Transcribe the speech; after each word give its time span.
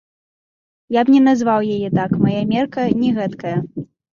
Я 0.95 1.01
б 1.09 1.13
не 1.17 1.19
назваў 1.27 1.67
яе 1.75 1.89
так, 1.99 2.17
мая 2.25 2.41
мерка 2.55 2.89
не 3.03 3.09
гэткая. 3.19 3.57